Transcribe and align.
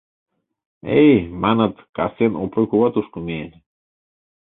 —Эй, 1.01 1.15
маныт, 1.41 1.75
кастен 1.95 2.31
Опой 2.43 2.65
кува 2.69 2.89
тушко 2.93 3.17
миен... 3.25 3.51